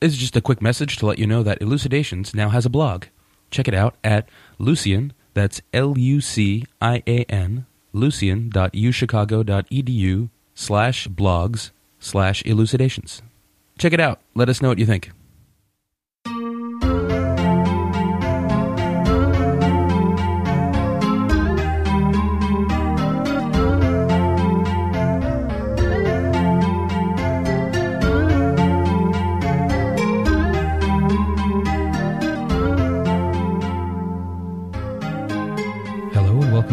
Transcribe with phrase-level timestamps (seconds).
[0.00, 2.70] This is just a quick message to let you know that Elucidations now has a
[2.70, 3.04] blog.
[3.50, 4.26] Check it out at
[4.58, 13.20] Lucian, that's L U C I A N, lucian.uchicago.edu slash blogs slash elucidations.
[13.78, 14.20] Check it out.
[14.34, 15.10] Let us know what you think.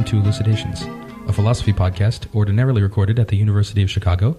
[0.07, 0.83] To Elucidations,
[1.27, 4.37] a philosophy podcast ordinarily recorded at the University of Chicago,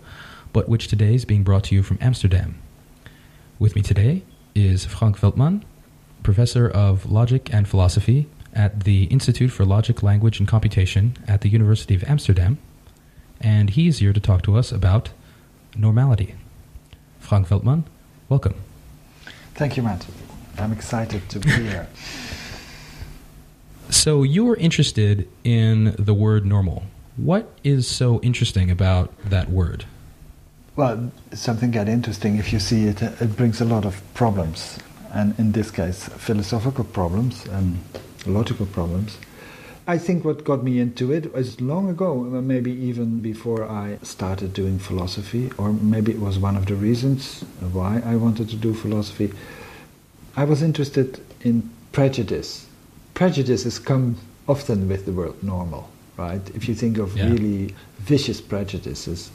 [0.55, 2.59] but which today is being brought to you from Amsterdam.
[3.59, 4.23] With me today
[4.55, 5.65] is Frank Veltman,
[6.23, 11.51] professor of logic and philosophy at the Institute for Logic, Language, and Computation at the
[11.51, 12.57] University of Amsterdam,
[13.39, 15.11] and he is here to talk to us about
[15.77, 16.35] normality.
[17.21, 17.85] Frank Veltman,
[18.31, 18.55] welcome.
[19.55, 20.07] Thank you, Matt.
[20.57, 21.89] I'm excited to be here.
[23.91, 26.85] So you were interested in the word normal.
[27.17, 29.87] What is so interesting about that word?
[30.79, 33.03] well, something got interesting if you see it.
[33.03, 34.79] It brings a lot of problems,
[35.13, 37.81] and in this case, philosophical problems and
[38.25, 39.19] logical problems.
[39.89, 44.53] I think what got me into it was long ago, maybe even before I started
[44.53, 47.41] doing philosophy, or maybe it was one of the reasons
[47.73, 49.33] why I wanted to do philosophy.
[50.37, 52.68] I was interested in prejudice.
[53.19, 54.15] Prejudices come
[54.47, 56.41] often with the word normal, right?
[56.55, 57.31] If you think of Yeah.
[57.31, 59.31] really vicious prejudices,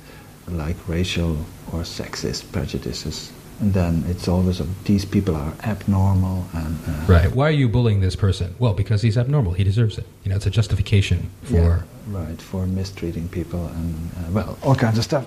[0.47, 1.35] like racial
[1.73, 7.35] or sexist prejudices, and then it's always of these people are abnormal and uh, Right.
[7.35, 8.55] Why are you bullying this person?
[8.57, 9.51] Well, because he's abnormal.
[9.51, 10.05] He deserves it.
[10.23, 11.53] You know, it's a justification for.
[11.55, 11.81] Yeah,
[12.21, 15.25] right for mistreating people and uh, well all kinds of stuff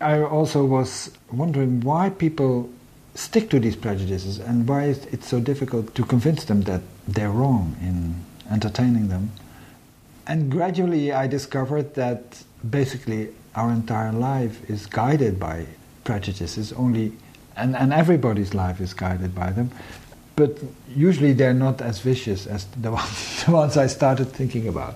[0.00, 2.68] i also was wondering why people
[3.14, 7.30] stick to these prejudices and why is it so difficult to convince them that they're
[7.30, 8.14] wrong in
[8.50, 9.30] entertaining them
[10.26, 15.66] and gradually i discovered that basically our entire life is guided by
[16.04, 17.12] prejudices only
[17.56, 19.70] and, and everybody's life is guided by them
[20.38, 20.56] but
[20.94, 24.94] usually they're not as vicious as the ones, the ones I started thinking about.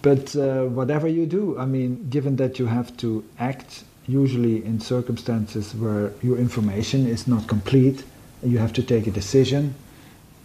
[0.00, 4.80] But uh, whatever you do, I mean, given that you have to act usually in
[4.80, 8.02] circumstances where your information is not complete,
[8.42, 9.74] you have to take a decision.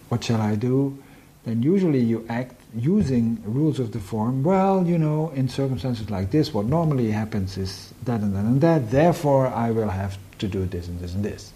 [0.08, 0.98] What shall I do?
[1.44, 4.42] Then usually you act using rules of the form.
[4.42, 8.60] Well, you know, in circumstances like this, what normally happens is that and that and
[8.60, 8.90] that.
[8.90, 11.52] Therefore, I will have to do this and this and this.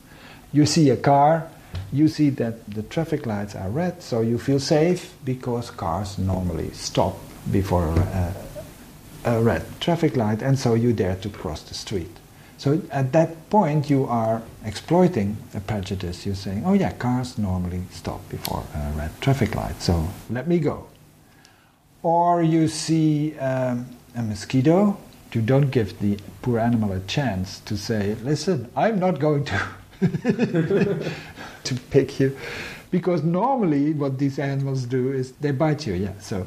[0.53, 1.49] You see a car,
[1.93, 6.71] you see that the traffic lights are red, so you feel safe because cars normally
[6.73, 7.17] stop
[7.51, 8.35] before a,
[9.25, 12.17] a red traffic light, and so you dare to cross the street.
[12.63, 16.25] So at that point, you are exploiting a prejudice.
[16.25, 20.61] You're saying, oh, yeah, cars normally stop before a red traffic light, so let me
[20.61, 20.87] go.
[22.05, 24.97] Or you see um, a mosquito,
[25.33, 29.61] you don't give the poor animal a chance to say, listen, I'm not going to.
[31.65, 32.37] to pick you
[32.93, 36.45] because normally what these animals do is they bite you yeah so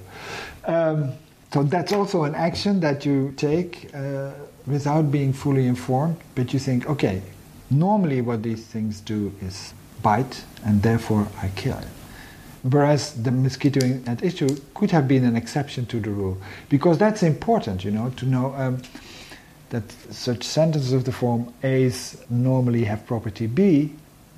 [0.66, 1.14] um,
[1.54, 4.32] so that's also an action that you take uh,
[4.68, 7.22] without being fully informed but you think okay
[7.70, 11.80] normally what these things do is bite and therefore i kill
[12.64, 16.38] whereas the mosquito at issue could have been an exception to the rule
[16.70, 18.82] because that's important you know to know um,
[19.70, 23.92] that such sentences of the form A's normally have property B,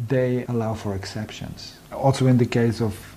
[0.07, 1.77] they allow for exceptions.
[1.91, 3.16] Also, in the case of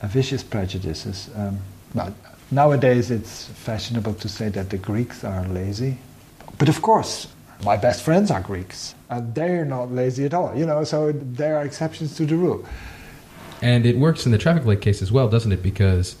[0.00, 1.58] uh, vicious prejudices, um,
[1.94, 2.14] well,
[2.50, 5.98] nowadays it's fashionable to say that the Greeks are lazy.
[6.58, 7.28] But of course,
[7.64, 11.56] my best friends are Greeks, and they're not lazy at all, you know, so there
[11.56, 12.64] are exceptions to the rule.
[13.62, 15.62] And it works in the traffic light case as well, doesn't it?
[15.62, 16.16] Because,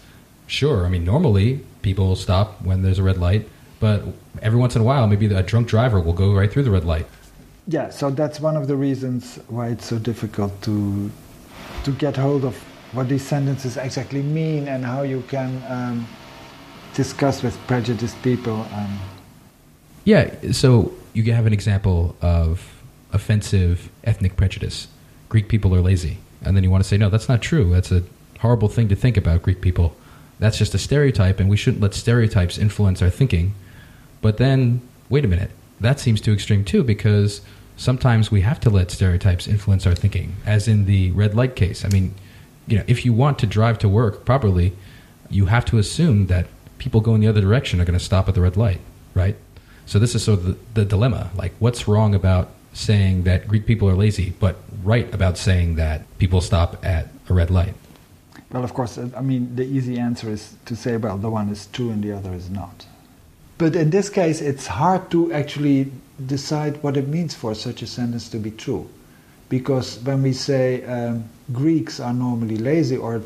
[0.46, 3.48] sure, I mean, normally people stop when there's a red light,
[3.80, 4.02] but
[4.40, 6.84] every once in a while, maybe a drunk driver will go right through the red
[6.84, 7.06] light.
[7.66, 11.10] Yeah, so that's one of the reasons why it's so difficult to
[11.84, 12.56] to get hold of
[12.92, 16.06] what these sentences exactly mean and how you can um,
[16.94, 18.66] discuss with prejudiced people.
[18.72, 18.98] Um,
[20.04, 24.88] Yeah, so you have an example of offensive ethnic prejudice.
[25.28, 26.18] Greek people are lazy.
[26.42, 27.72] And then you want to say, no, that's not true.
[27.72, 28.02] That's a
[28.40, 29.96] horrible thing to think about Greek people.
[30.38, 33.54] That's just a stereotype, and we shouldn't let stereotypes influence our thinking.
[34.20, 37.40] But then, wait a minute, that seems too extreme too, because
[37.76, 41.84] sometimes we have to let stereotypes influence our thinking, as in the red light case.
[41.84, 42.14] I mean,
[42.66, 44.72] you know, if you want to drive to work properly,
[45.30, 46.46] you have to assume that
[46.78, 48.80] people going the other direction are going to stop at the red light,
[49.14, 49.36] right?
[49.86, 51.30] So this is sort of the, the dilemma.
[51.36, 56.02] Like, what's wrong about saying that Greek people are lazy, but right about saying that
[56.18, 57.74] people stop at a red light?
[58.50, 61.66] Well, of course, I mean, the easy answer is to say, well, the one is
[61.72, 62.86] true and the other is not.
[63.58, 65.90] But in this case, it's hard to actually
[66.26, 68.88] decide what it means for such a sentence to be true.
[69.48, 73.22] Because when we say um, Greeks are normally lazy or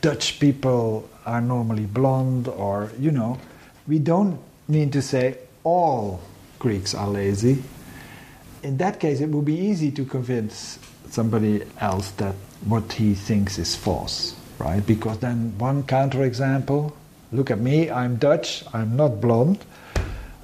[0.00, 3.38] Dutch people are normally blonde or, you know,
[3.86, 6.20] we don't mean to say all
[6.58, 7.62] Greeks are lazy.
[8.62, 10.78] In that case, it would be easy to convince
[11.08, 12.34] somebody else that
[12.64, 14.84] what he thinks is false, right?
[14.84, 16.92] Because then one counterexample
[17.32, 19.64] look at me, I'm Dutch, I'm not blonde,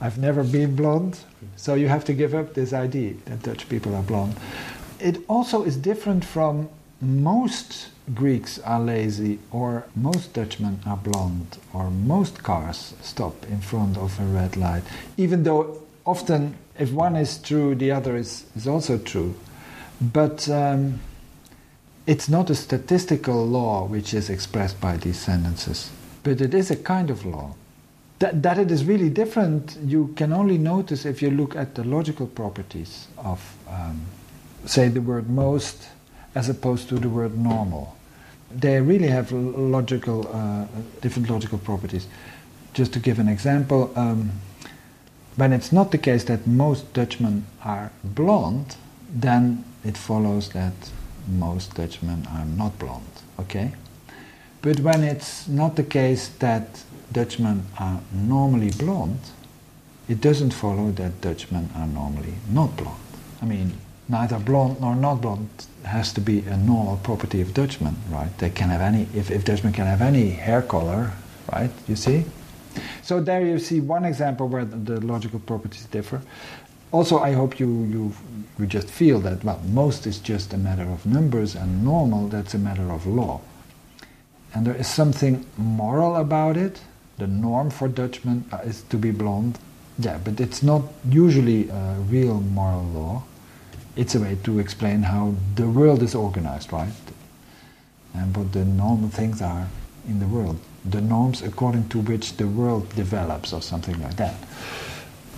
[0.01, 1.19] I've never been blonde,
[1.57, 4.37] so you have to give up this idea that Dutch people are blonde.
[5.01, 6.69] It also is different from
[7.05, 13.97] most Greeks are lazy, or most Dutchmen are blonde, or most cars stop in front
[13.97, 14.83] of a red light,
[15.17, 19.35] even though often if one is true, the other is, is also true.
[20.01, 21.01] But um,
[22.07, 25.91] it's not a statistical law which is expressed by these sentences,
[26.23, 27.55] but it is a kind of law.
[28.19, 31.85] That, that it is really different, you can only notice if you look at the
[31.85, 34.03] logical properties of, um,
[34.67, 35.89] say, the word most
[36.35, 37.97] as opposed to the word normal.
[38.51, 40.67] They really have logical, uh,
[41.01, 42.07] different logical properties.
[42.73, 44.33] Just to give an example, um,
[45.37, 48.77] when it's not the case that most Dutchmen are blonde,
[49.13, 50.73] then it follows that
[51.29, 53.23] most Dutchmen are not blonde.
[53.41, 53.73] Okay?
[54.63, 59.21] But when it's not the case that Dutchmen are normally blonde,
[60.09, 62.99] it doesn't follow that Dutchmen are normally not blonde.
[63.43, 63.73] I mean,
[64.09, 65.49] neither blond nor not blond
[65.85, 68.37] has to be a normal property of Dutchmen, right?
[68.39, 71.13] They can have any, if, if Dutchmen can have any hair color,
[71.53, 71.71] right?
[71.89, 72.25] You see?
[73.03, 76.21] So there you see one example where the, the logical properties differ.
[76.91, 78.13] Also, I hope you, you,
[78.59, 82.55] you just feel that, well, most is just a matter of numbers and normal, that's
[82.55, 83.41] a matter of law.
[84.55, 86.81] And there is something moral about it.
[87.19, 89.59] The norm for Dutchmen uh, is to be blonde.
[89.99, 93.23] Yeah, but it's not usually a real moral law.
[93.97, 96.93] It's a way to explain how the world is organized, right?
[98.15, 99.69] And what the normal things are
[100.09, 100.59] in the world.
[100.85, 104.35] The norms according to which the world develops, or something like that.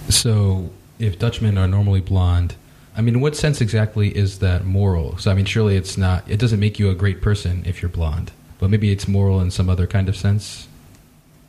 [0.09, 2.55] So, if Dutchmen are normally blonde,
[2.97, 5.19] I mean, in what sense exactly is that moral?
[5.19, 7.91] So, I mean, surely it's not, it doesn't make you a great person if you're
[7.91, 10.67] blonde, but maybe it's moral in some other kind of sense?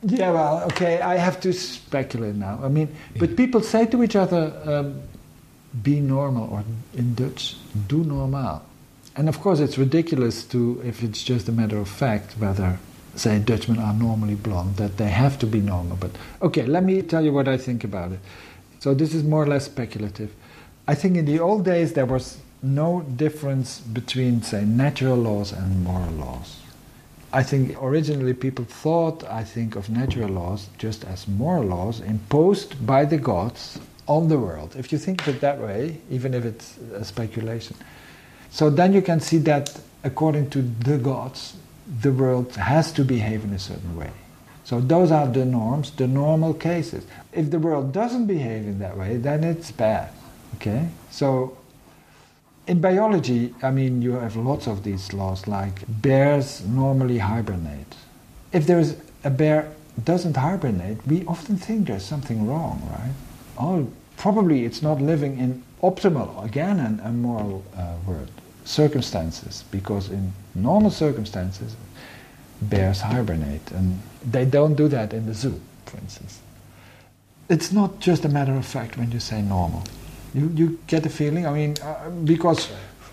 [0.02, 2.60] Yeah, well, okay, I have to speculate now.
[2.62, 5.02] I mean, but people say to each other, um,
[5.82, 7.56] be normal, or in Dutch,
[7.86, 8.62] do normaal.
[9.16, 12.78] And of course, it's ridiculous to, if it's just a matter of fact, whether,
[13.16, 15.96] say, Dutchmen are normally blonde, that they have to be normal.
[15.96, 18.20] But okay, let me tell you what I think about it.
[18.78, 20.34] So this is more or less speculative.
[20.86, 25.82] I think in the old days there was no difference between, say, natural laws and
[25.84, 26.60] moral laws.
[27.32, 32.86] I think originally people thought, I think, of natural laws just as moral laws imposed
[32.86, 34.74] by the gods on the world.
[34.76, 37.76] If you think of it that way, even if it's a speculation.
[38.50, 41.56] So then you can see that according to the gods,
[42.00, 44.10] the world has to behave in a certain way.
[44.64, 47.06] So those are the norms, the normal cases.
[47.32, 50.10] If the world doesn't behave in that way, then it's bad.
[50.56, 50.88] Okay?
[51.10, 51.56] So
[52.66, 57.94] in biology, I mean, you have lots of these laws, like bears normally hibernate.
[58.52, 59.72] If there's a bear
[60.04, 63.14] doesn't hibernate, we often think there's something wrong, right?
[63.58, 68.28] Oh, probably it's not living in optimal, again, an immoral uh, word,
[68.64, 71.76] circumstances, because in normal circumstances,
[72.60, 76.40] bears hibernate, and they don't do that in the zoo, for instance.
[77.48, 79.84] It's not just a matter of fact when you say normal.
[80.34, 82.70] You, you get the feeling, I mean, uh, because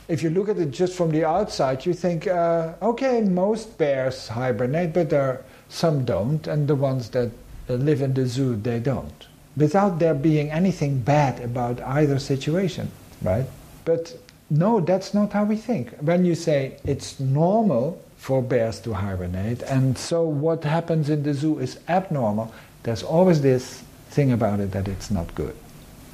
[0.08, 4.28] if you look at it just from the outside, you think, uh, okay, most bears
[4.28, 7.32] hibernate, but there some don't, and the ones that
[7.68, 13.46] live in the zoo, they don't without there being anything bad about either situation, right?
[13.86, 14.18] But
[14.50, 15.92] no, that's not how we think.
[16.00, 21.34] When you say it's normal for bears to hibernate, and so what happens in the
[21.34, 25.56] zoo is abnormal, there's always this thing about it that it's not good.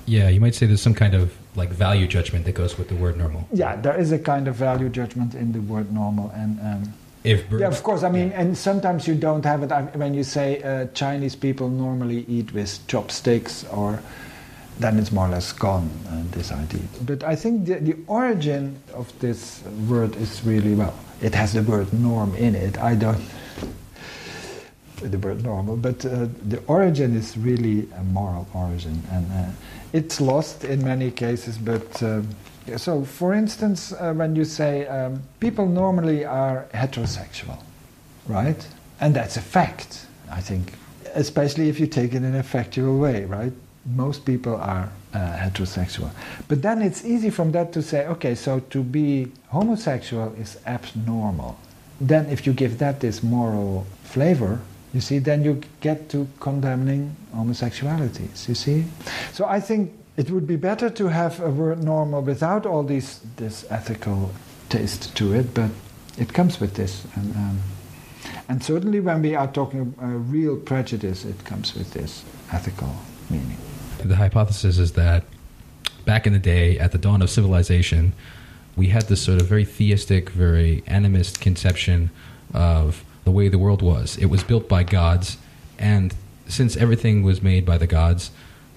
[0.05, 2.95] Yeah, you might say there's some kind of like value judgment that goes with the
[2.95, 3.47] word normal.
[3.53, 7.49] Yeah, there is a kind of value judgment in the word normal, and um, if
[7.49, 8.03] birds, yeah, of course.
[8.03, 8.41] I mean, yeah.
[8.41, 9.71] and sometimes you don't have it.
[9.95, 14.01] When you say uh, Chinese people normally eat with chopsticks, or
[14.79, 15.89] then it's more or less gone.
[16.07, 16.81] Uh, this idea.
[17.05, 20.97] But I think the, the origin of this word is really well.
[21.21, 22.79] It has the word norm in it.
[22.79, 23.21] I don't
[25.09, 29.51] the word normal, but uh, the origin is really a moral origin, and uh,
[29.93, 31.57] it's lost in many cases.
[31.57, 32.21] But uh,
[32.77, 37.57] So, for instance, uh, when you say um, people normally are heterosexual,
[38.27, 38.67] right?
[38.99, 40.73] And that's a fact, I think,
[41.15, 43.51] especially if you take it in a factual way, right?
[43.95, 46.11] Most people are uh, heterosexual.
[46.47, 51.57] But then it's easy from that to say, okay, so to be homosexual is abnormal.
[51.99, 54.59] Then, if you give that this moral flavor,
[54.93, 58.85] you see, then you get to condemning homosexualities, you see?
[59.31, 63.21] So I think it would be better to have a word normal without all these,
[63.37, 64.31] this ethical
[64.69, 65.71] taste to it, but
[66.15, 67.07] it comes with this.
[67.15, 67.59] And, um,
[68.47, 72.93] and certainly when we are talking uh, real prejudice, it comes with this ethical
[73.31, 73.57] meaning.
[73.97, 75.23] The hypothesis is that
[76.05, 78.13] back in the day, at the dawn of civilization,
[78.75, 82.11] we had this sort of very theistic, very animist conception
[82.53, 84.17] of the way the world was.
[84.17, 85.37] It was built by gods,
[85.79, 86.13] and
[86.47, 88.29] since everything was made by the gods,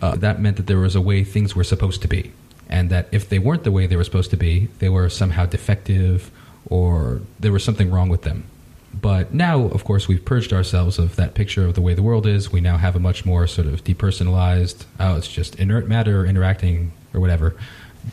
[0.04, 2.30] uh, that meant that there was a way things were supposed to be,
[2.68, 5.46] and that if they weren't the way they were supposed to be, they were somehow
[5.46, 6.30] defective
[6.66, 8.44] or there was something wrong with them.
[8.92, 12.26] But now, of course, we've purged ourselves of that picture of the way the world
[12.26, 12.52] is.
[12.52, 16.92] We now have a much more sort of depersonalized, oh, it's just inert matter interacting
[17.14, 17.56] or whatever,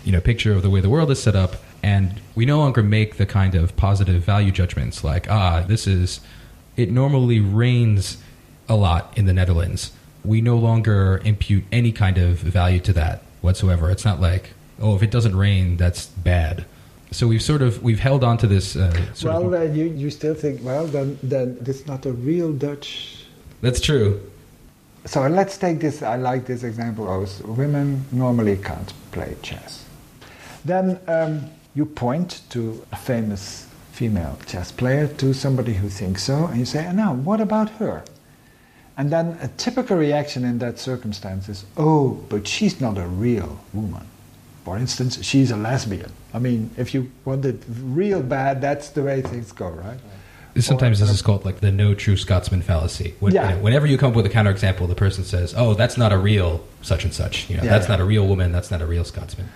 [0.05, 1.57] you know, picture of the way the world is set up.
[1.83, 6.21] And we no longer make the kind of positive value judgments like, ah, this is,
[6.77, 8.17] it normally rains
[8.69, 9.91] a lot in the Netherlands.
[10.23, 13.89] We no longer impute any kind of value to that whatsoever.
[13.89, 16.65] It's not like, oh, if it doesn't rain, that's bad.
[17.11, 18.75] So we've sort of we've held on to this.
[18.75, 23.25] Uh, well, uh, you you still think well then then it's not a real Dutch.
[23.59, 24.21] That's true.
[25.05, 26.01] So let's take this.
[26.01, 27.09] I like this example.
[27.09, 29.83] Of women normally can't play chess.
[30.63, 36.45] Then um, you point to a famous female chess player, to somebody who thinks so,
[36.45, 38.03] and you say, "Now, what about her?"
[39.01, 43.57] And then a typical reaction in that circumstance is, "Oh, but she's not a real
[43.73, 44.05] woman."
[44.63, 46.11] For instance, she's a lesbian.
[46.35, 49.97] I mean, if you want it real bad, that's the way things go, right?
[50.59, 53.15] Sometimes or, this is called like the no true Scotsman fallacy.
[53.19, 53.49] When, yeah.
[53.49, 56.11] You know, whenever you come up with a counterexample, the person says, "Oh, that's not
[56.13, 57.49] a real such and such.
[57.49, 57.95] You know, yeah, that's yeah.
[57.95, 58.51] not a real woman.
[58.51, 59.49] That's not a real Scotsman."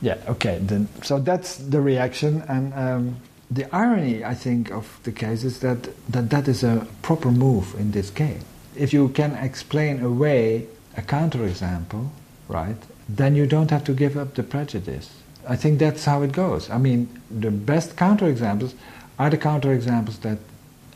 [0.00, 0.18] Yeah.
[0.28, 0.60] Okay.
[0.62, 3.16] Then, so that's the reaction, and um,
[3.50, 7.74] the irony, I think, of the case is that, that that is a proper move
[7.80, 8.44] in this game.
[8.76, 12.08] If you can explain away a counterexample,
[12.48, 12.76] right,
[13.08, 15.10] then you don't have to give up the prejudice.
[15.48, 16.70] I think that's how it goes.
[16.70, 18.74] I mean, the best counterexamples
[19.18, 20.38] are the counterexamples that,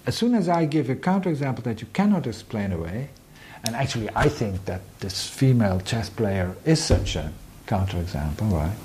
[0.06, 3.10] as soon as I give a counterexample that you cannot explain away,
[3.64, 7.32] and actually I think that this female chess player is such a
[7.66, 8.76] counterexample, right?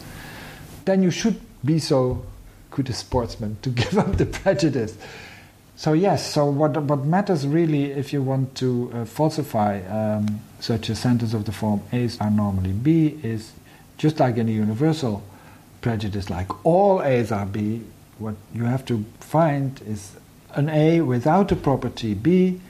[0.85, 2.25] Then you should be so
[2.71, 4.97] good a sportsman to give up the prejudice.
[5.81, 10.89] So yes, so what what matters really, if you want to uh, falsify um, such
[10.89, 13.51] a sentence of the form A's are normally B, is
[13.97, 15.23] just like in a universal
[15.81, 17.81] prejudice, like all A's are B.
[18.19, 20.17] What you have to find is
[20.53, 22.61] an A without the property B,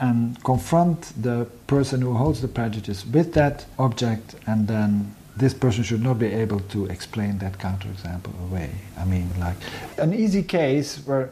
[0.00, 5.84] and confront the person who holds the prejudice with that object, and then this person
[5.84, 8.70] should not be able to explain that counterexample away.
[8.96, 9.58] I mean, like
[9.98, 11.30] an easy case where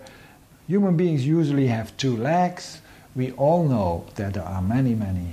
[0.67, 2.81] Human beings usually have two legs.
[3.15, 5.29] We all know that there are many, many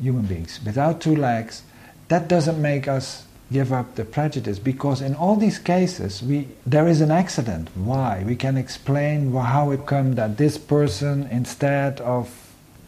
[0.00, 1.62] human beings without two legs.
[2.08, 6.88] That doesn't make us give up the prejudice because in all these cases we, there
[6.88, 7.68] is an accident.
[7.74, 8.22] Why?
[8.26, 12.28] We can explain how it comes that this person, instead of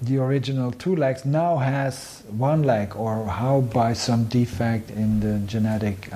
[0.03, 5.39] the original two legs, now has one leg, or how by some defect in the
[5.47, 6.11] genetic,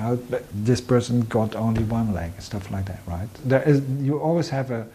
[0.52, 3.28] this person got only one leg, stuff like that, right?
[3.44, 4.87] There is, you always have a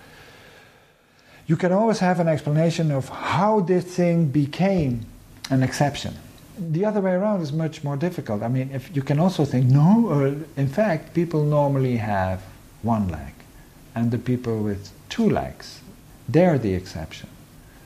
[1.47, 5.05] you can always have an explanation of how this thing became
[5.49, 6.15] an exception.
[6.57, 8.41] The other way around is much more difficult.
[8.41, 12.41] I mean, if you can also think, no, uh, in fact, people normally have
[12.81, 13.33] one leg,
[13.93, 15.81] and the people with two legs,
[16.29, 17.29] they're the exception.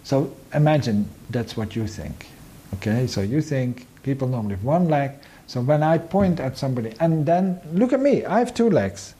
[0.04, 2.28] So imagine that's what you think.
[2.76, 5.12] Okay, so you think people normally have one leg.
[5.48, 9.16] So when I point at somebody, and then look at me, I have two legs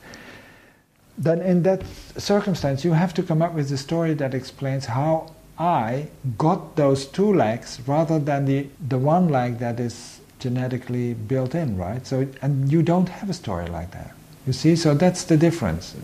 [1.20, 1.82] then in that
[2.16, 6.08] circumstance, you have to come up with a story that explains how I
[6.38, 11.76] got those two legs rather than the, the one leg that is genetically built in,
[11.76, 12.06] right?
[12.06, 14.14] So, and you don't have a story like that.
[14.46, 15.94] You see, so that's the difference.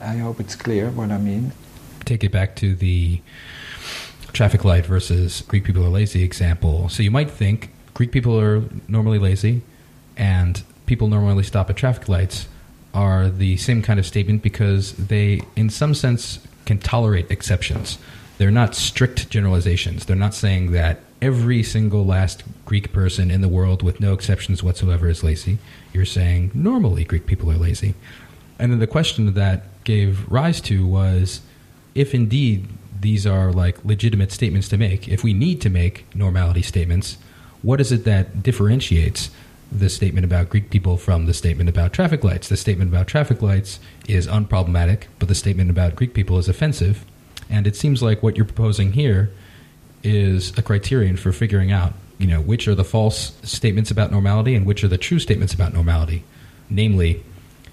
[0.00, 1.52] I hope it's clear what I mean.
[2.04, 3.20] Take it back to the
[4.32, 6.88] traffic light versus Greek people are lazy example.
[6.88, 9.62] So you might think Greek people are normally lazy,
[10.16, 12.48] and people normally stop at traffic lights
[12.94, 17.98] are the same kind of statement because they, in some sense, can tolerate exceptions.
[18.38, 20.06] they're not strict generalizations.
[20.06, 24.62] They're not saying that every single last Greek person in the world, with no exceptions
[24.62, 25.58] whatsoever, is lazy.
[25.92, 27.94] You're saying normally Greek people are lazy.
[28.58, 31.40] And then the question that gave rise to was
[31.94, 32.68] if indeed
[33.00, 37.18] these are like legitimate statements to make, if we need to make normality statements,
[37.62, 39.30] what is it that differentiates
[39.70, 42.48] the statement about Greek people from the statement about traffic lights?
[42.48, 47.04] The statement about traffic lights is unproblematic, but the statement about Greek people is offensive.
[47.50, 49.30] And it seems like what you're proposing here
[50.02, 54.54] is a criterion for figuring out, you know, which are the false statements about normality
[54.54, 56.24] and which are the true statements about normality.
[56.70, 57.22] Namely,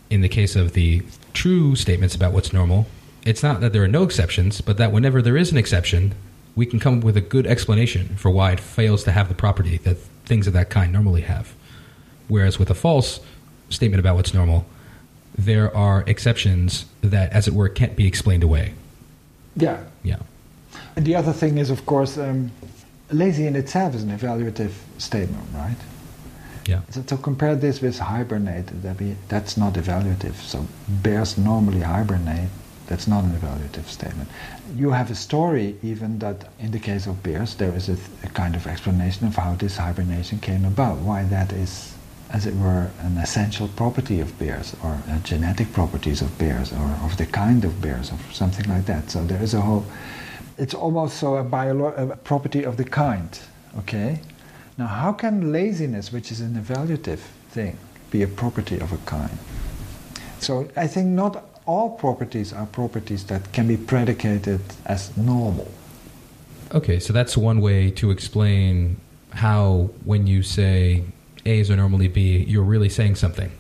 [0.10, 2.88] in the case of the true statements about what's normal,
[3.26, 6.14] it's not that there are no exceptions, but that whenever there is an exception,
[6.56, 9.36] we can come up with a good explanation for why it fails to have the
[9.36, 11.54] property that things of that kind normally have.
[12.28, 13.20] Whereas with a false
[13.70, 14.66] statement about what's normal,
[15.38, 18.74] there are exceptions that, as it were, can't be explained away.
[19.56, 19.84] Yeah.
[20.04, 20.20] Yeah.
[20.96, 22.52] And the other thing is, of course, um,
[23.12, 25.78] lazy in itself is an evaluative statement, right?
[26.66, 26.82] Yeah.
[26.90, 30.36] So to compare this with hibernate, that be, that's not evaluative.
[30.36, 32.50] So bears normally hibernate.
[32.88, 34.30] That's not an evaluative statement.
[34.76, 38.30] You have a story, even that in the case of bears, there is a, a
[38.30, 41.95] kind of explanation of how this hibernation came about, why that is
[42.32, 46.98] as it were, an essential property of bears, or uh, genetic properties of bears, or
[47.04, 49.12] of the kind of bears, or something like that.
[49.12, 49.86] So there is a whole.
[50.58, 53.40] It's almost so a, biolo- a property of the kind.
[53.80, 54.22] Okay.
[54.78, 57.78] Now, how can laziness, which is an evaluative thing,
[58.12, 59.38] be a property of a kind?
[60.40, 65.72] So I think not all properties are properties that can be predicated as normal.
[66.74, 68.98] Okay, so that's one way to explain
[69.32, 71.04] how, when you say
[71.46, 73.52] A's are normally B, you're really saying something.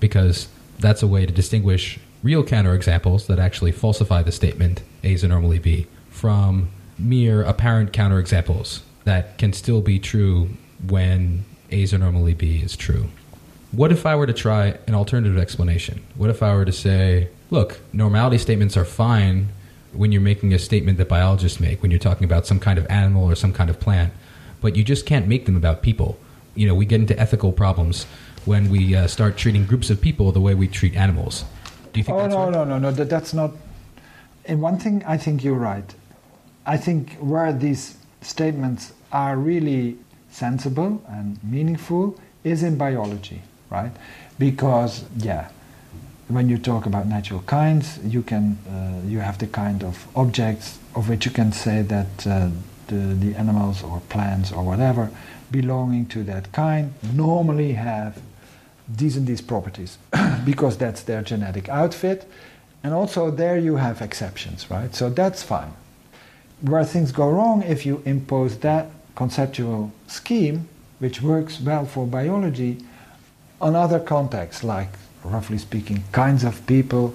[0.00, 5.28] Because that's a way to distinguish real counterexamples that actually falsify the statement A's are
[5.28, 10.48] normally B from mere apparent counterexamples that can still be true
[10.86, 13.08] when A's are normally B is true.
[13.72, 16.02] What if I were to try an alternative explanation?
[16.16, 19.48] What if I were to say, look, normality statements are fine
[19.92, 22.86] when you're making a statement that biologists make, when you're talking about some kind of
[22.88, 24.12] animal or some kind of plant,
[24.60, 26.18] but you just can't make them about people
[26.56, 28.04] you know, we get into ethical problems
[28.44, 31.44] when we uh, start treating groups of people the way we treat animals.
[31.92, 32.16] Do you think?
[32.16, 32.52] Oh that's no, right?
[32.52, 32.90] no, no, no.
[32.90, 33.52] That, that's not.
[34.44, 35.94] In one thing, I think you're right.
[36.64, 39.96] I think where these statements are really
[40.30, 43.92] sensible and meaningful is in biology, right?
[44.38, 45.48] Because yeah,
[46.28, 50.78] when you talk about natural kinds, you can uh, you have the kind of objects
[50.94, 52.50] of which you can say that uh,
[52.88, 55.10] the the animals or plants or whatever
[55.50, 58.20] belonging to that kind normally have
[58.88, 59.98] these and these properties
[60.44, 62.28] because that's their genetic outfit.
[62.82, 64.94] And also there you have exceptions, right?
[64.94, 65.72] So that's fine.
[66.60, 70.68] Where things go wrong if you impose that conceptual scheme,
[70.98, 72.78] which works well for biology,
[73.60, 74.90] on other contexts, like
[75.24, 77.14] roughly speaking, kinds of people,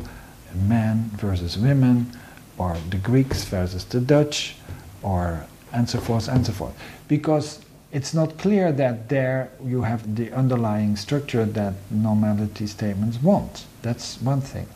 [0.54, 2.12] men versus women,
[2.58, 4.56] or the Greeks versus the Dutch,
[5.02, 6.74] or and so forth and so forth.
[7.08, 7.60] Because
[7.92, 13.66] it's not clear that there you have the underlying structure that normality statements want.
[13.82, 14.68] That's one thing.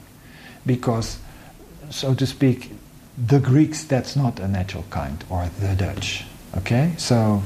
[0.66, 1.20] Because,
[1.90, 2.72] so to speak,
[3.18, 6.26] the Greeks, that's not a natural kind, or the Dutch.
[6.58, 6.94] Okay?
[6.98, 7.42] So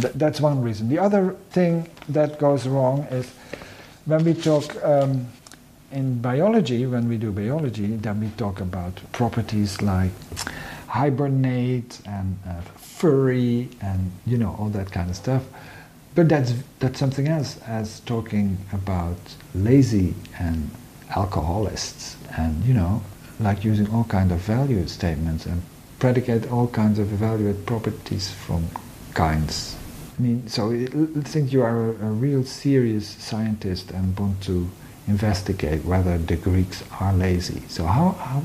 [0.00, 0.88] th- that's one reason.
[0.88, 3.30] The other thing that goes wrong is
[4.06, 5.28] when we talk um,
[5.92, 10.10] in biology, when we do biology, then we talk about properties like
[10.88, 12.60] hibernate and uh,
[13.04, 15.42] furry and you know all that kind of stuff.
[16.14, 19.18] But that's that's something else as talking about
[19.54, 20.70] lazy and
[21.14, 23.02] alcoholists and you know
[23.40, 25.60] like using all kind of value statements and
[25.98, 28.68] predicate all kinds of evaluate properties from
[29.12, 29.76] kinds.
[30.18, 34.70] I mean, so I think you are a, a real serious scientist and want to
[35.08, 37.62] investigate whether the Greeks are lazy.
[37.68, 38.44] So how, how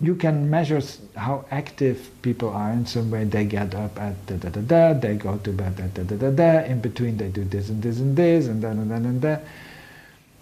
[0.00, 0.80] you can measure
[1.16, 3.24] how active people are in some way.
[3.24, 6.16] They get up at da da da da, they go to bed at da da
[6.16, 9.04] da da, in between they do this and this and this, and then and then
[9.06, 9.44] and that.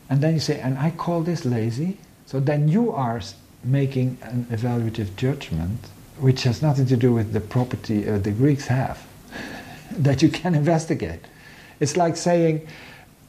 [0.09, 1.99] And then you say, and I call this lazy.
[2.27, 3.21] So then you are
[3.65, 5.79] making an evaluative judgment
[6.19, 9.07] which has nothing to do with the property uh, the Greeks have
[9.91, 11.21] that you can investigate.
[11.81, 12.67] It's like saying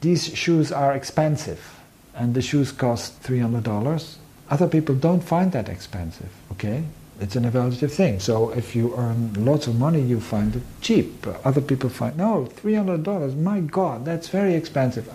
[0.00, 1.80] these shoes are expensive
[2.14, 4.16] and the shoes cost $300
[4.50, 6.84] other people don't find that expensive, okay?
[7.20, 8.20] It's an evaluative thing.
[8.20, 11.26] So if you earn lots of money, you find it cheap.
[11.44, 15.08] Other people find, no, $300, my God, that's very expensive.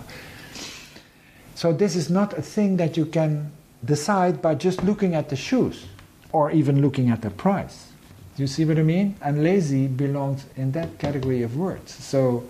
[1.54, 3.52] So this is not a thing that you can
[3.84, 5.86] decide by just looking at the shoes
[6.32, 7.88] or even looking at the price.
[8.36, 9.16] You see what I mean?
[9.20, 11.92] And lazy belongs in that category of words.
[11.92, 12.48] So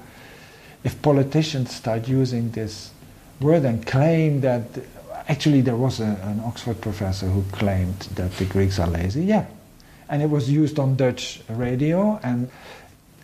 [0.84, 2.92] if politicians start using this
[3.40, 4.62] word and claim that
[5.30, 9.46] actually there was a, an Oxford professor who claimed that the Greeks are lazy, yeah.
[10.08, 12.50] And it was used on Dutch radio and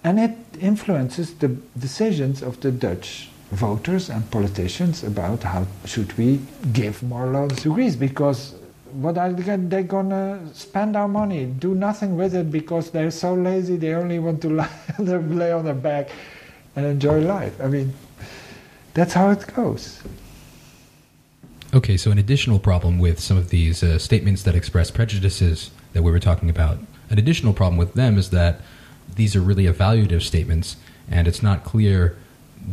[0.04, 6.40] and it influences the decisions of the Dutch voters and politicians about how should we
[6.72, 8.54] give more loans to Greece because
[8.92, 11.46] what are they gonna spend our money?
[11.46, 14.48] Do nothing with it because they're so lazy they only want to
[15.00, 16.10] lay on their back
[16.76, 17.60] and enjoy life.
[17.60, 17.92] I mean
[18.94, 20.00] that's how it goes
[21.76, 26.02] okay so an additional problem with some of these uh, statements that express prejudices that
[26.02, 26.78] we were talking about
[27.10, 28.60] an additional problem with them is that
[29.14, 30.76] these are really evaluative statements
[31.10, 32.16] and it's not clear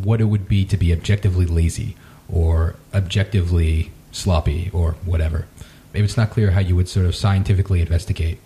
[0.01, 1.95] what it would be to be objectively lazy
[2.31, 5.47] or objectively sloppy or whatever.
[5.93, 8.39] Maybe it's not clear how you would sort of scientifically investigate,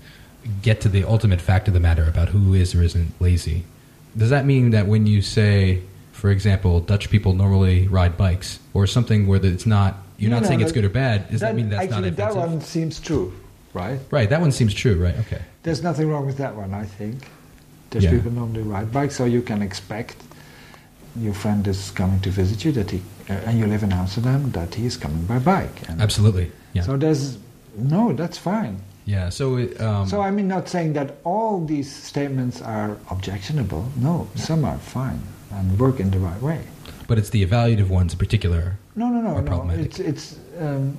[0.62, 3.64] get to the ultimate fact of the matter about who is or isn't lazy.
[4.16, 8.88] Does that mean that when you say, for example, Dutch people normally ride bikes, or
[8.88, 11.70] something where it's not, you're not saying it's good or bad, does that, that mean
[11.70, 12.36] that's actually, not offensive?
[12.36, 13.34] that one seems true,
[13.74, 14.00] right?
[14.12, 15.18] Right, that one seems true, right?
[15.20, 15.42] Okay.
[15.64, 17.28] There's nothing wrong with that one, I think.
[17.90, 18.12] Dutch yeah.
[18.12, 20.18] people normally ride bikes, so you can expect
[21.20, 24.52] your friend is coming to visit you, that he uh, and you live in Amsterdam,
[24.52, 25.90] that he is coming by bike.
[25.90, 26.52] And Absolutely.
[26.74, 26.84] Yeah.
[26.84, 27.38] So there's
[27.76, 28.82] no, that's fine.
[29.06, 29.30] Yeah.
[29.30, 29.58] So.
[29.80, 33.90] um, so I mean, not saying that all these statements are objectionable.
[33.98, 36.62] No, some are fine and work in the right way.
[37.08, 38.78] But it's the evaluative ones in particular.
[38.96, 39.70] No, no, no, no.
[39.74, 40.98] It's it's um,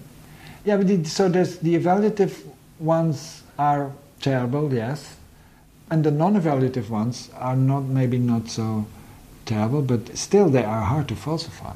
[0.64, 0.78] yeah.
[0.78, 2.34] But the, so there's the evaluative
[2.78, 5.16] ones are terrible, yes,
[5.90, 8.86] and the non-evaluative ones are not maybe not so
[9.44, 11.74] terrible, but still they are hard to falsify.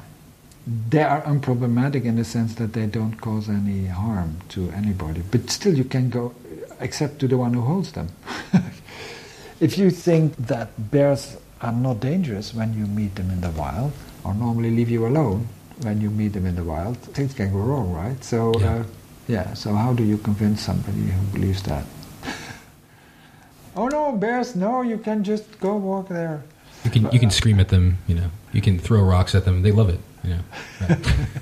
[0.89, 5.49] They are unproblematic in the sense that they don't cause any harm to anybody, but
[5.49, 6.33] still you can go,
[6.79, 8.09] except to the one who holds them.
[9.59, 13.91] if you think that bears are not dangerous when you meet them in the wild,
[14.23, 15.47] or normally leave you alone
[15.81, 18.23] when you meet them in the wild, things can go wrong, right?
[18.23, 18.83] So, yeah, uh,
[19.27, 21.85] yeah so how do you convince somebody who believes that?
[23.75, 26.43] oh no, bears, no, you can just go walk there.
[26.83, 27.97] You can you can scream at them.
[28.07, 29.61] You know, you can throw rocks at them.
[29.61, 29.99] They love it.
[30.23, 30.37] You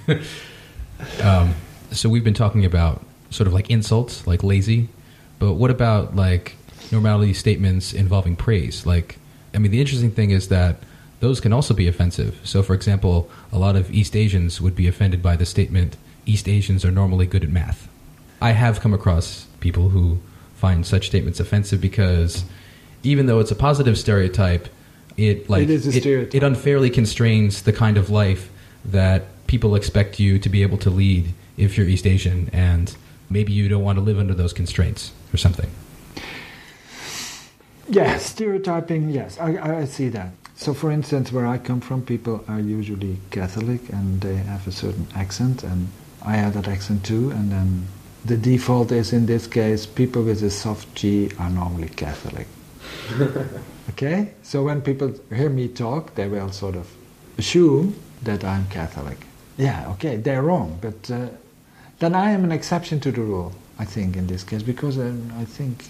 [0.08, 0.22] know.
[1.24, 1.56] um,
[1.92, 4.90] so we've been talking about sort of like insults, like lazy,
[5.40, 6.56] but what about like
[6.92, 8.86] normality statements involving praise?
[8.86, 9.18] Like,
[9.56, 10.78] I mean, the interesting thing is that
[11.22, 12.40] those can also be offensive.
[12.44, 16.50] So, for example, a lot of East Asians would be offended by the statement, East
[16.50, 17.88] Asians are normally good at math.
[18.42, 20.20] I have come across people who
[20.56, 22.44] find such statements offensive because
[23.04, 24.68] even though it's a positive stereotype,
[25.16, 28.50] it like it, it, it unfairly constrains the kind of life
[28.84, 32.96] that people expect you to be able to lead if you're East Asian, and
[33.30, 35.70] maybe you don't want to live under those constraints or something.
[37.88, 39.10] Yeah, stereotyping.
[39.10, 40.32] Yes, I, I see that.
[40.62, 44.72] So, for instance, where I come from, people are usually Catholic and they have a
[44.72, 45.88] certain accent, and
[46.22, 47.32] I have that accent too.
[47.32, 47.88] And then
[48.26, 52.48] the default is in this case, people with a soft G are normally Catholic.
[53.90, 54.34] Okay?
[54.44, 56.88] So when people hear me talk, they will sort of
[57.40, 59.18] assume that I'm Catholic.
[59.58, 61.28] Yeah, okay, they're wrong, but uh,
[62.00, 65.34] then I am an exception to the rule, I think, in this case, because um,
[65.38, 65.86] I think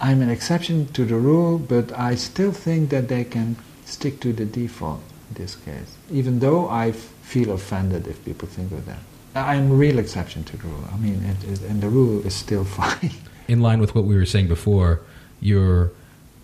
[0.00, 4.32] I'm an exception to the rule, but I still think that they can stick to
[4.32, 8.98] the default in this case, even though I feel offended if people think of that.
[9.34, 10.84] I'm a real exception to the rule.
[10.92, 13.10] I mean, it, it, and the rule is still fine.
[13.48, 15.00] In line with what we were saying before,
[15.40, 15.90] you're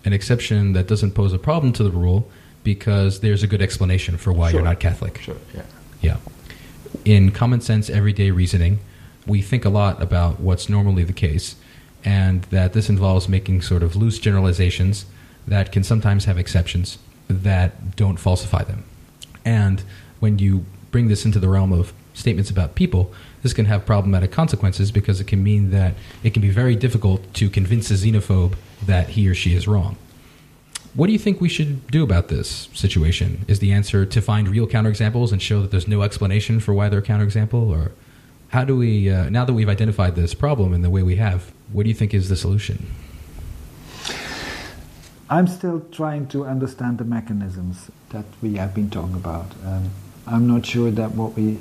[0.05, 2.29] an exception that doesn't pose a problem to the rule
[2.63, 4.59] because there's a good explanation for why sure.
[4.59, 5.19] you're not Catholic.
[5.19, 5.63] Sure, yeah.
[6.01, 6.17] Yeah.
[7.05, 8.79] In common sense, everyday reasoning,
[9.27, 11.55] we think a lot about what's normally the case,
[12.03, 15.05] and that this involves making sort of loose generalizations
[15.47, 16.97] that can sometimes have exceptions
[17.29, 18.83] that don't falsify them.
[19.45, 19.83] And
[20.19, 24.31] when you bring this into the realm of statements about people, this can have problematic
[24.31, 28.55] consequences because it can mean that it can be very difficult to convince a xenophobe
[28.85, 29.95] that he or she is wrong.
[30.95, 33.45] What do you think we should do about this situation?
[33.47, 36.89] Is the answer to find real counterexamples and show that there's no explanation for why
[36.89, 37.69] they're counterexample?
[37.69, 37.91] Or
[38.49, 41.53] how do we, uh, now that we've identified this problem in the way we have,
[41.71, 42.87] what do you think is the solution?
[45.31, 49.45] I'm still trying to understand the mechanisms that we have been talking about.
[49.63, 49.91] Um,
[50.25, 51.59] I'm not sure that what we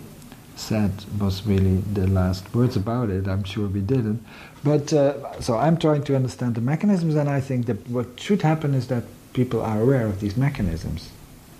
[0.57, 3.29] said was really the last words about it.
[3.29, 4.25] I'm sure we didn't.
[4.65, 8.41] But uh, so I'm trying to understand the mechanisms, and I think that what should
[8.41, 9.05] happen is that
[9.35, 11.11] people are aware of these mechanisms.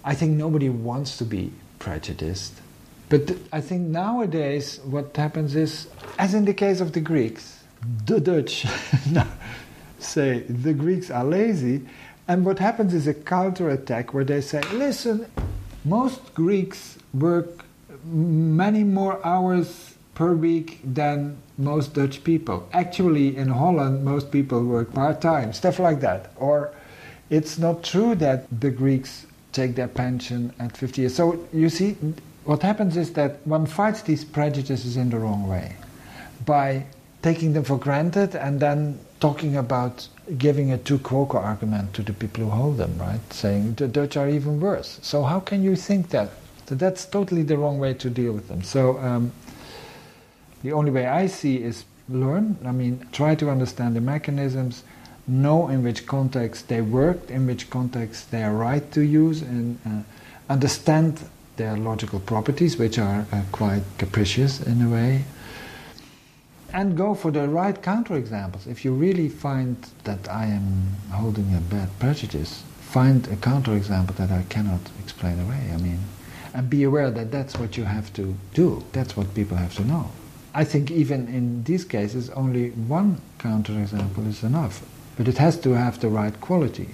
[0.03, 2.55] I think nobody wants to be prejudiced.
[3.11, 7.63] But th- I think nowadays what happens is, as in the case of the Greeks,
[8.07, 8.67] the Dutch,
[9.99, 11.87] say the Greeks are lazy,
[12.27, 15.27] and what happens is a counterattack where they say, listen,
[15.85, 17.65] most Greeks work
[18.05, 22.69] many more hours per week than most Dutch people.
[22.73, 26.33] Actually, in Holland, most people work part time, stuff like that.
[26.37, 26.73] Or
[27.31, 31.15] it's not true that the Greeks take their pension at 50 years.
[31.15, 31.97] So you see,
[32.45, 35.77] what happens is that one fights these prejudices in the wrong way
[36.45, 36.85] by
[37.29, 42.13] taking them for granted and then talking about giving a tu quoque argument to the
[42.13, 43.25] people who hold them, right?
[43.33, 44.99] Saying the Dutch are even worse.
[45.03, 46.31] So how can you think that?
[46.67, 48.63] That's totally the wrong way to deal with them.
[48.63, 49.33] So um,
[50.63, 52.57] the only way I see is learn.
[52.65, 54.85] I mean, try to understand the mechanisms,
[55.27, 59.79] know in which context they work, in which context they are right to use, and
[59.87, 60.03] uh,
[60.49, 61.21] understand
[61.57, 65.25] their logical properties, which are uh, quite capricious in a way.
[66.73, 68.67] And go for the right counterexamples.
[68.67, 74.31] If you really find that I am holding a bad prejudice, find a counterexample that
[74.31, 75.71] I cannot explain away.
[75.73, 76.01] I mean,
[76.55, 78.85] and be aware that that's what you have to do.
[78.93, 80.11] That's what people have to know.
[80.55, 84.85] I think even in these cases, only one counterexample is enough,
[85.17, 86.89] but it has to have the right quality.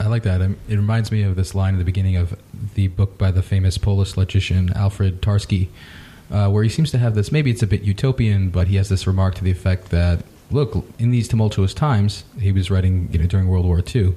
[0.00, 0.42] I like that.
[0.42, 2.36] Um, it reminds me of this line at the beginning of
[2.74, 5.68] the book by the famous Polish logician Alfred Tarski,
[6.30, 7.30] uh, where he seems to have this.
[7.30, 10.84] Maybe it's a bit utopian, but he has this remark to the effect that, look,
[10.98, 14.14] in these tumultuous times, he was writing you know, during World War II.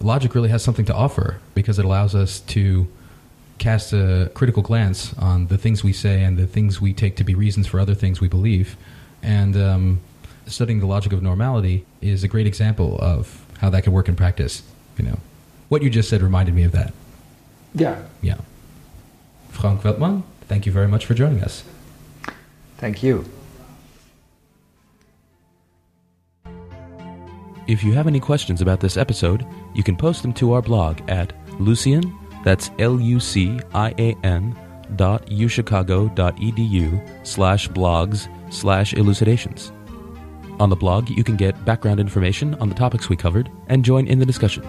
[0.00, 2.88] Logic really has something to offer because it allows us to
[3.58, 7.24] cast a critical glance on the things we say and the things we take to
[7.24, 8.76] be reasons for other things we believe.
[9.22, 10.00] And um,
[10.46, 14.16] studying the logic of normality is a great example of how that can work in
[14.16, 14.62] practice.
[14.96, 15.20] You know,
[15.68, 16.92] what you just said reminded me of that.
[17.74, 18.02] Yeah.
[18.22, 18.38] Yeah.
[19.50, 21.62] Frank Veltman, thank you very much for joining us.
[22.78, 23.24] Thank you.
[27.68, 31.08] If you have any questions about this episode, you can post them to our blog
[31.08, 32.02] at Lucian,
[32.44, 34.58] that's L-U-C-I-A-N
[34.96, 39.70] dot uchicago.edu slash blogs slash elucidations.
[40.58, 44.08] On the blog, you can get background information on the topics we covered and join
[44.08, 44.64] in the discussion.